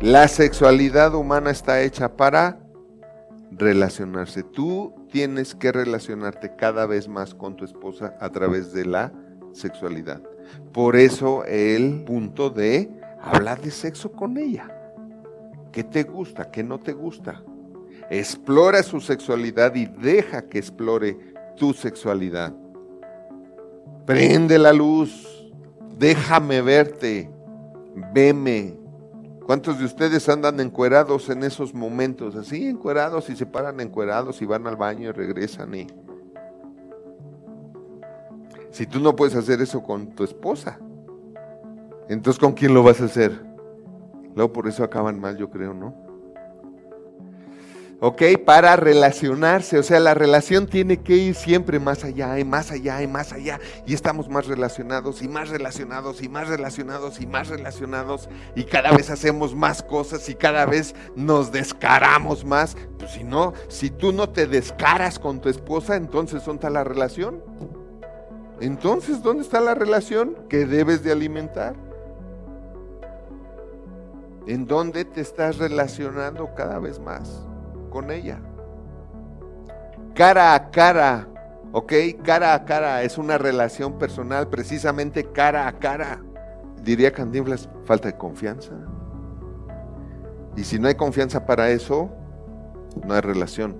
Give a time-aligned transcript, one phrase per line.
[0.00, 2.60] La sexualidad humana está hecha para
[3.50, 4.42] relacionarse.
[4.42, 9.10] Tú tienes que relacionarte cada vez más con tu esposa a través de la
[9.52, 10.20] sexualidad.
[10.72, 12.90] Por eso el punto de
[13.22, 14.68] hablar de sexo con ella.
[15.72, 16.50] ¿Qué te gusta?
[16.50, 17.42] ¿Qué no te gusta?
[18.10, 21.18] Explora su sexualidad y deja que explore
[21.56, 22.52] tu sexualidad.
[24.04, 25.50] Prende la luz,
[25.98, 27.30] déjame verte,
[28.12, 28.85] veme.
[29.46, 32.34] ¿Cuántos de ustedes andan encuerados en esos momentos?
[32.34, 35.86] Así, encuerados y se paran encuerados y van al baño y regresan y...
[38.72, 40.80] Si tú no puedes hacer eso con tu esposa,
[42.08, 43.40] entonces ¿con quién lo vas a hacer?
[44.34, 46.05] Luego por eso acaban mal, yo creo, ¿no?
[48.00, 48.22] ¿Ok?
[48.44, 53.02] Para relacionarse, o sea, la relación tiene que ir siempre más allá y más allá
[53.02, 53.58] y más allá.
[53.86, 58.92] Y estamos más relacionados y más relacionados y más relacionados y más relacionados y cada
[58.92, 62.76] vez hacemos más cosas y cada vez nos descaramos más.
[62.98, 66.84] Pues si no, si tú no te descaras con tu esposa, entonces ¿dónde está la
[66.84, 67.42] relación?
[68.60, 71.74] Entonces, ¿dónde está la relación que debes de alimentar?
[74.46, 77.46] ¿En dónde te estás relacionando cada vez más?
[77.96, 78.38] Con ella.
[80.14, 81.26] Cara a cara,
[81.72, 81.94] ¿ok?
[82.22, 86.22] Cara a cara es una relación personal, precisamente cara a cara.
[86.82, 88.72] Diría Cantinflas, falta de confianza.
[90.58, 92.10] Y si no hay confianza para eso,
[93.06, 93.78] no hay relación.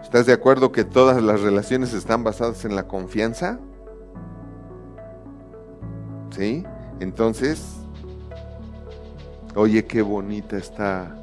[0.00, 3.58] ¿Estás de acuerdo que todas las relaciones están basadas en la confianza?
[6.30, 6.64] ¿Sí?
[7.00, 7.78] Entonces,
[9.56, 11.18] oye, qué bonita está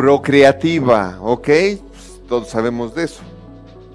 [0.00, 1.50] procreativa, ¿ok?
[2.26, 3.20] todos sabemos de eso,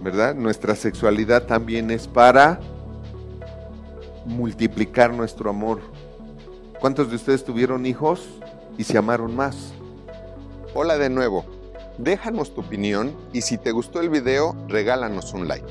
[0.03, 0.35] ¿verdad?
[0.35, 2.59] Nuestra sexualidad también es para
[4.23, 5.81] multiplicar nuestro amor.
[6.79, 8.23] ¿Cuántos de ustedes tuvieron hijos
[8.77, 9.73] y se amaron más?
[10.75, 11.43] Hola de nuevo.
[11.97, 15.65] Déjanos tu opinión y si te gustó el video, regálanos un like.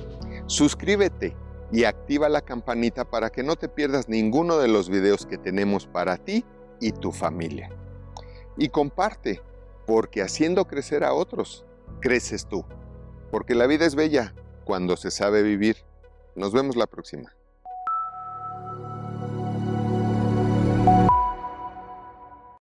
[0.47, 1.37] Suscríbete
[1.71, 5.87] y activa la campanita para que no te pierdas ninguno de los videos que tenemos
[5.87, 6.45] para ti
[6.81, 7.71] y tu familia.
[8.57, 9.41] Y comparte
[9.87, 11.65] porque haciendo crecer a otros,
[12.01, 12.65] creces tú.
[13.31, 14.35] Porque la vida es bella
[14.65, 15.77] cuando se sabe vivir.
[16.35, 17.35] Nos vemos la próxima.